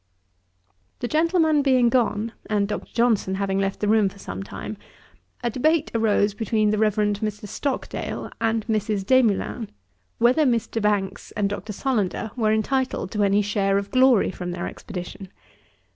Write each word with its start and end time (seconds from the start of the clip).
The 0.97 1.07
gentleman 1.07 1.61
being 1.61 1.87
gone, 1.87 2.31
and 2.47 2.67
Dr. 2.67 2.91
Johnson 2.91 3.35
having 3.35 3.59
left 3.59 3.81
the 3.81 3.87
room 3.87 4.09
for 4.09 4.17
some 4.17 4.41
time, 4.41 4.77
a 5.43 5.51
debate 5.51 5.91
arose 5.93 6.33
between 6.33 6.71
the 6.71 6.79
Reverend 6.79 7.19
Mr. 7.19 7.47
Stockdale 7.47 8.31
and 8.49 8.65
Mrs. 8.65 9.05
Desmoulins, 9.05 9.69
whether 10.17 10.43
Mr. 10.47 10.81
Banks 10.81 11.29
and 11.33 11.47
Dr. 11.47 11.71
Solander 11.71 12.31
were 12.35 12.51
entitled 12.51 13.11
to 13.11 13.21
any 13.21 13.43
share 13.43 13.77
of 13.77 13.91
glory 13.91 14.31
from 14.31 14.49
their 14.49 14.65
expedition. 14.67 15.27